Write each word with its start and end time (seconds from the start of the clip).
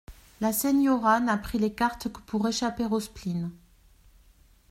La 0.39 0.51
señora 0.51 1.19
n'a 1.19 1.37
pris 1.37 1.59
les 1.59 1.75
cartes 1.75 2.11
que 2.11 2.21
pour 2.21 2.47
échapper 2.47 2.85
au 2.89 2.99
spleen. 2.99 3.51